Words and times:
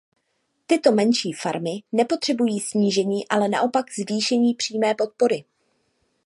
Tyto 0.67 0.91
menší 0.91 1.33
farmy 1.33 1.71
nepotřebují 1.91 2.59
snížení, 2.59 3.27
ale 3.29 3.47
naopak 3.49 3.85
zvýšení 3.93 4.53
přímé 4.53 4.95
podpory. 4.95 5.45